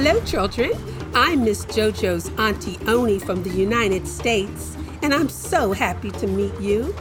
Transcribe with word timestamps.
children. 0.00 0.70
I'm 1.14 1.44
Miss 1.44 1.66
JoJo's 1.66 2.30
Auntie 2.38 2.78
Oni 2.86 3.18
from 3.18 3.42
the 3.42 3.50
United 3.50 4.08
States, 4.08 4.74
and 5.02 5.12
I'm 5.12 5.28
so 5.28 5.72
happy 5.72 6.10
to 6.12 6.26
meet 6.26 6.58
you. 6.58 6.94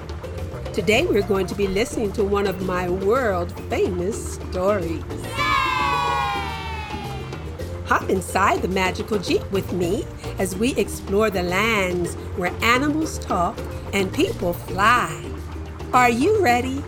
Today 0.73 1.05
we're 1.05 1.21
going 1.21 1.47
to 1.47 1.55
be 1.55 1.65
listening 1.65 2.11
to 2.13 2.25
one 2.25 2.45
of 2.45 2.61
my 2.63 2.89
world 2.89 3.53
famous 3.69 4.33
stories. 4.33 5.01
Hop 7.87 8.09
inside 8.09 8.61
the 8.61 8.67
magical 8.67 9.17
Jeep 9.17 9.49
with 9.49 9.71
me 9.71 10.05
as 10.37 10.57
we 10.57 10.75
explore 10.75 11.29
the 11.29 11.43
lands 11.43 12.15
where 12.35 12.51
animals 12.61 13.17
talk 13.19 13.57
and 13.93 14.13
people 14.13 14.51
fly. 14.51 15.23
Are 15.93 16.09
you 16.09 16.43
ready? 16.43 16.83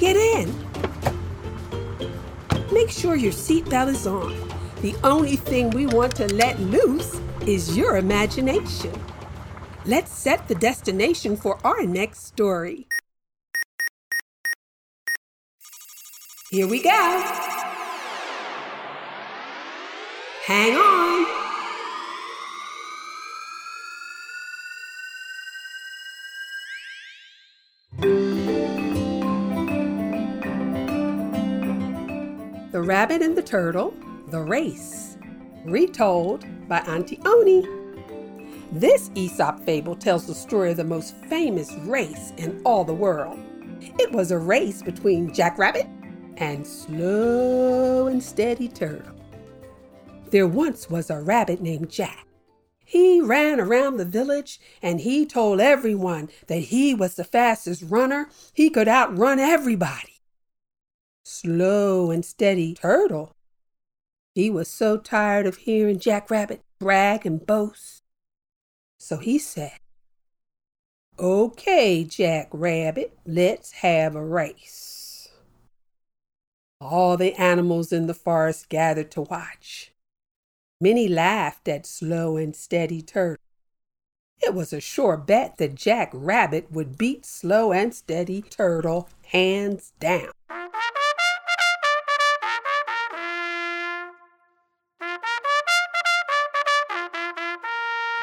Get 0.00 0.16
in. 0.16 0.52
Make 2.72 2.90
sure 2.90 3.14
your 3.14 3.32
seatbelt 3.32 3.90
is 3.90 4.08
on. 4.08 4.49
The 4.82 4.96
only 5.04 5.36
thing 5.36 5.68
we 5.70 5.84
want 5.84 6.16
to 6.16 6.26
let 6.32 6.58
loose 6.58 7.20
is 7.46 7.76
your 7.76 7.98
imagination. 7.98 8.90
Let's 9.84 10.10
set 10.10 10.48
the 10.48 10.54
destination 10.54 11.36
for 11.36 11.58
our 11.66 11.82
next 11.82 12.24
story. 12.26 12.86
Here 16.50 16.66
we 16.66 16.82
go. 16.82 16.90
Hang 20.46 20.76
on. 20.76 21.26
The 32.72 32.80
Rabbit 32.80 33.20
and 33.20 33.36
the 33.36 33.42
Turtle, 33.42 33.94
The 34.30 34.40
Race, 34.40 35.18
retold 35.64 36.44
by 36.68 36.78
Auntie 36.80 37.18
Oni. 37.24 37.66
This 38.70 39.10
Aesop 39.16 39.58
fable 39.64 39.96
tells 39.96 40.26
the 40.26 40.34
story 40.34 40.70
of 40.70 40.76
the 40.76 40.84
most 40.84 41.16
famous 41.28 41.72
race 41.80 42.32
in 42.36 42.62
all 42.64 42.84
the 42.84 42.94
world. 42.94 43.40
It 43.98 44.12
was 44.12 44.30
a 44.30 44.38
race 44.38 44.82
between 44.82 45.34
Jack 45.34 45.58
Rabbit 45.58 45.88
and 46.36 46.64
Slow 46.64 48.06
and 48.06 48.22
Steady 48.22 48.68
Turtle. 48.68 49.16
There 50.30 50.46
once 50.46 50.88
was 50.88 51.10
a 51.10 51.20
rabbit 51.20 51.60
named 51.60 51.90
Jack. 51.90 52.26
He 52.84 53.20
ran 53.20 53.58
around 53.58 53.96
the 53.96 54.04
village 54.04 54.60
and 54.80 55.00
he 55.00 55.26
told 55.26 55.60
everyone 55.60 56.28
that 56.46 56.60
he 56.60 56.94
was 56.94 57.16
the 57.16 57.24
fastest 57.24 57.82
runner. 57.82 58.28
He 58.54 58.70
could 58.70 58.86
outrun 58.86 59.40
everybody 59.40 60.20
slow 61.24 62.10
and 62.10 62.24
steady 62.24 62.74
turtle. 62.74 63.36
He 64.40 64.48
was 64.48 64.68
so 64.68 64.96
tired 64.96 65.46
of 65.46 65.58
hearing 65.68 65.98
Jack 65.98 66.30
Rabbit 66.30 66.62
brag 66.78 67.26
and 67.26 67.46
boast. 67.46 68.02
So 68.98 69.18
he 69.18 69.38
said, 69.38 69.78
Okay, 71.18 72.04
Jack 72.04 72.48
Rabbit, 72.50 73.18
let's 73.26 73.72
have 73.72 74.16
a 74.16 74.24
race. 74.24 75.28
All 76.80 77.18
the 77.18 77.34
animals 77.34 77.92
in 77.92 78.06
the 78.06 78.14
forest 78.14 78.70
gathered 78.70 79.10
to 79.10 79.20
watch. 79.20 79.92
Many 80.80 81.06
laughed 81.06 81.68
at 81.68 81.84
Slow 81.84 82.38
and 82.38 82.56
Steady 82.56 83.02
Turtle. 83.02 83.44
It 84.40 84.54
was 84.54 84.72
a 84.72 84.80
sure 84.80 85.18
bet 85.18 85.58
that 85.58 85.74
Jack 85.74 86.12
Rabbit 86.14 86.72
would 86.72 86.96
beat 86.96 87.26
Slow 87.26 87.72
and 87.72 87.94
Steady 87.94 88.40
Turtle 88.40 89.06
hands 89.26 89.92
down. 90.00 90.30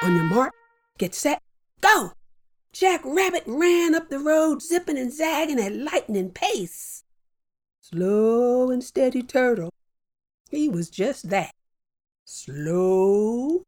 On 0.04 0.16
your 0.16 0.26
mark, 0.26 0.54
get 0.98 1.16
set, 1.16 1.42
go! 1.82 2.12
Jack 2.72 3.02
Rabbit 3.04 3.44
ran 3.48 3.96
up 3.96 4.10
the 4.10 4.20
road, 4.20 4.62
zipping 4.62 4.98
and 4.98 5.12
zagging 5.12 5.60
at 5.60 5.74
lightning 5.74 6.30
pace. 6.30 7.04
Slow 7.82 8.70
and 8.70 8.84
steady 8.84 9.24
turtle. 9.24 9.74
He 10.50 10.70
was 10.70 10.90
just 10.90 11.30
that. 11.30 11.52
Slow, 12.26 13.64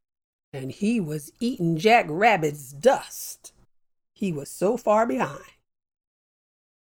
and 0.52 0.70
he 0.70 1.00
was 1.00 1.32
eating 1.40 1.76
Jack 1.76 2.06
Rabbit's 2.08 2.72
dust. 2.72 3.52
He 4.14 4.32
was 4.32 4.50
so 4.50 4.76
far 4.76 5.06
behind. 5.06 5.42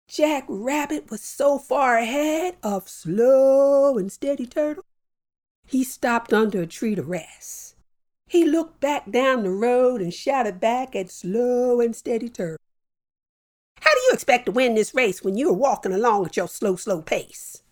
Jack 0.07 0.45
Rabbit 0.49 1.11
was 1.11 1.23
so 1.23 1.59
far 1.59 1.97
ahead 1.97 2.57
of 2.63 2.89
Slow 2.89 3.99
and 3.99 4.13
Steady 4.13 4.47
Turtle, 4.47 4.85
he 5.67 5.83
stopped 5.83 6.33
under 6.33 6.63
a 6.63 6.67
tree 6.67 6.95
to 6.95 7.03
rest. 7.03 7.74
He 8.27 8.45
looked 8.45 8.81
back 8.81 9.11
down 9.11 9.43
the 9.43 9.51
road 9.51 10.01
and 10.01 10.13
shouted 10.13 10.61
back 10.61 10.97
at 10.97 11.11
Slow 11.11 11.81
and 11.81 11.95
Steady 11.95 12.29
Turtle. 12.29 12.59
How 13.81 13.93
do 13.93 14.01
you 14.01 14.11
expect 14.13 14.47
to 14.47 14.53
win 14.53 14.75
this 14.75 14.95
race 14.95 15.23
when 15.23 15.37
you're 15.37 15.53
walking 15.53 15.93
along 15.93 16.27
at 16.27 16.37
your 16.37 16.49
slow, 16.49 16.77
slow 16.77 17.03
pace? 17.03 17.63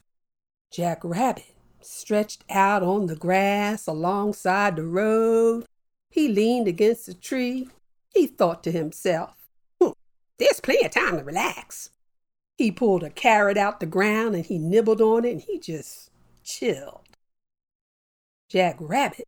Jack 0.70 1.00
Rabbit 1.02 1.54
stretched 1.80 2.44
out 2.50 2.82
on 2.82 3.06
the 3.06 3.16
grass 3.16 3.86
alongside 3.86 4.76
the 4.76 4.84
road. 4.84 5.64
He 6.10 6.28
leaned 6.28 6.68
against 6.68 7.08
a 7.08 7.14
tree. 7.14 7.68
He 8.10 8.26
thought 8.26 8.62
to 8.64 8.70
himself, 8.70 9.34
hm, 9.80 9.94
there's 10.38 10.60
plenty 10.60 10.84
of 10.84 10.92
time 10.92 11.16
to 11.16 11.24
relax. 11.24 11.90
He 12.58 12.70
pulled 12.70 13.02
a 13.02 13.10
carrot 13.10 13.56
out 13.56 13.80
the 13.80 13.86
ground 13.86 14.34
and 14.34 14.44
he 14.44 14.58
nibbled 14.58 15.00
on 15.00 15.24
it 15.24 15.32
and 15.32 15.40
he 15.40 15.58
just 15.58 16.10
chilled. 16.44 17.08
Jack 18.48 18.76
Rabbit 18.78 19.26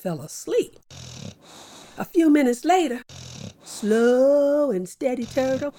fell 0.00 0.22
asleep. 0.22 0.78
A 1.98 2.04
few 2.06 2.30
minutes 2.30 2.64
later, 2.64 3.02
slow 3.64 4.70
and 4.70 4.88
steady 4.88 5.26
turtle, 5.26 5.74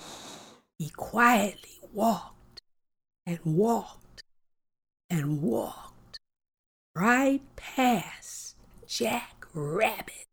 he 0.77 0.89
quietly 0.89 1.79
walked 1.91 2.61
and 3.25 3.39
walked 3.43 4.23
and 5.09 5.41
walked 5.41 6.19
right 6.95 7.41
past 7.55 8.55
Jack 8.85 9.47
Rabbit, 9.53 10.27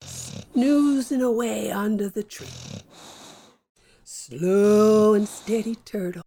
snoozing 0.00 1.20
away 1.20 1.70
under 1.70 2.08
the 2.08 2.22
tree. 2.22 2.46
Slow 4.02 5.12
and 5.12 5.28
steady 5.28 5.74
turtle 5.74 6.22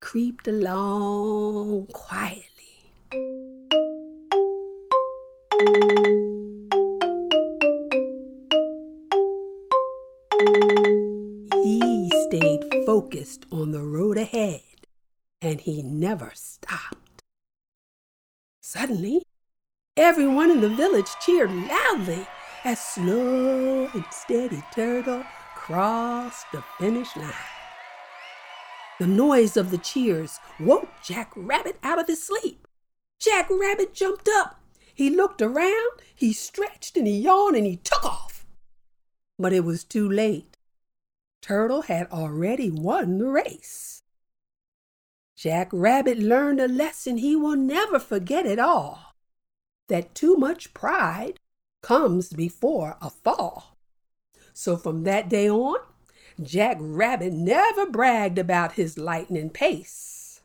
creeped 0.00 0.48
along 0.48 1.86
quietly. 1.92 3.53
He 5.64 5.70
stayed 12.26 12.60
focused 12.84 13.46
on 13.50 13.70
the 13.70 13.80
road 13.80 14.18
ahead 14.18 14.60
and 15.40 15.62
he 15.62 15.82
never 15.82 16.32
stopped. 16.34 17.22
Suddenly, 18.60 19.22
everyone 19.96 20.50
in 20.50 20.60
the 20.60 20.68
village 20.68 21.08
cheered 21.24 21.50
loudly 21.50 22.26
as 22.64 22.84
Slow 22.84 23.88
and 23.94 24.04
Steady 24.10 24.62
Turtle 24.74 25.24
crossed 25.54 26.44
the 26.52 26.62
finish 26.78 27.16
line. 27.16 27.32
The 29.00 29.06
noise 29.06 29.56
of 29.56 29.70
the 29.70 29.78
cheers 29.78 30.40
woke 30.60 30.90
Jack 31.02 31.32
Rabbit 31.34 31.78
out 31.82 31.98
of 31.98 32.06
his 32.06 32.22
sleep. 32.22 32.68
Jack 33.18 33.48
Rabbit 33.48 33.94
jumped 33.94 34.28
up 34.28 34.60
he 34.94 35.10
looked 35.10 35.42
around, 35.42 36.00
he 36.14 36.32
stretched 36.32 36.96
and 36.96 37.06
he 37.06 37.18
yawned 37.18 37.56
and 37.56 37.66
he 37.66 37.76
took 37.76 38.04
off. 38.04 38.46
But 39.38 39.52
it 39.52 39.64
was 39.64 39.84
too 39.84 40.08
late. 40.08 40.56
Turtle 41.42 41.82
had 41.82 42.10
already 42.10 42.70
won 42.70 43.18
the 43.18 43.26
race. 43.26 44.02
Jack 45.36 45.68
Rabbit 45.72 46.18
learned 46.18 46.60
a 46.60 46.68
lesson 46.68 47.18
he 47.18 47.36
will 47.36 47.56
never 47.56 47.98
forget 47.98 48.46
at 48.46 48.58
all 48.58 49.14
that 49.88 50.14
too 50.14 50.36
much 50.36 50.72
pride 50.72 51.40
comes 51.82 52.32
before 52.32 52.96
a 53.02 53.10
fall. 53.10 53.76
So 54.54 54.76
from 54.76 55.02
that 55.04 55.28
day 55.28 55.50
on, 55.50 55.80
Jack 56.42 56.78
Rabbit 56.80 57.32
never 57.32 57.86
bragged 57.86 58.38
about 58.38 58.72
his 58.72 58.96
lightning 58.96 59.50
pace 59.50 60.40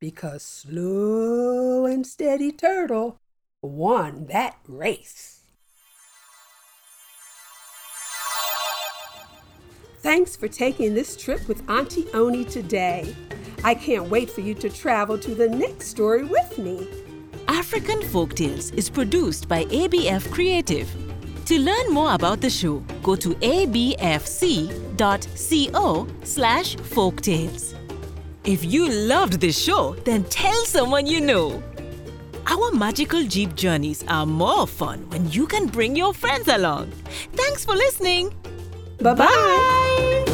because 0.00 0.42
slow 0.42 1.84
and 1.84 2.06
steady 2.06 2.50
Turtle 2.50 3.20
won 3.62 4.26
that 4.26 4.56
race. 4.66 5.40
Thanks 9.98 10.34
for 10.34 10.48
taking 10.48 10.94
this 10.94 11.14
trip 11.14 11.46
with 11.46 11.68
Auntie 11.68 12.06
Oni 12.14 12.44
today. 12.44 13.14
I 13.62 13.74
can't 13.74 14.08
wait 14.08 14.30
for 14.30 14.40
you 14.40 14.54
to 14.54 14.70
travel 14.70 15.18
to 15.18 15.34
the 15.34 15.48
next 15.48 15.88
story 15.88 16.24
with 16.24 16.56
me. 16.56 16.88
African 17.48 18.00
Folktales 18.00 18.72
is 18.74 18.88
produced 18.88 19.46
by 19.46 19.66
ABF 19.66 20.30
Creative. 20.30 20.88
To 21.44 21.58
learn 21.58 21.90
more 21.92 22.14
about 22.14 22.40
the 22.40 22.48
show, 22.48 22.78
go 23.02 23.14
to 23.16 23.34
abfc.co 23.34 23.96
slash 26.22 26.76
folktales. 26.76 27.74
If 28.44 28.64
you 28.64 28.88
loved 28.88 29.40
this 29.40 29.62
show, 29.62 29.94
then 30.04 30.24
tell 30.24 30.64
someone 30.64 31.06
you 31.06 31.20
know. 31.20 31.62
Our 32.46 32.72
magical 32.72 33.22
Jeep 33.24 33.54
journeys 33.54 34.04
are 34.08 34.26
more 34.26 34.66
fun 34.66 35.08
when 35.10 35.30
you 35.30 35.46
can 35.46 35.66
bring 35.66 35.96
your 35.96 36.14
friends 36.14 36.48
along. 36.48 36.90
Thanks 37.34 37.64
for 37.64 37.74
listening. 37.74 38.34
Bye 39.00 39.14
bye. 39.14 40.29